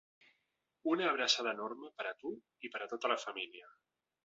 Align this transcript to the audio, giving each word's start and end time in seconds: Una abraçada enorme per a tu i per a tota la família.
Una 0.93 1.05
abraçada 1.09 1.53
enorme 1.57 1.91
per 2.01 2.07
a 2.13 2.15
tu 2.23 2.33
i 2.69 2.73
per 2.77 2.83
a 2.87 2.91
tota 2.97 3.15
la 3.15 3.21
família. 3.27 3.73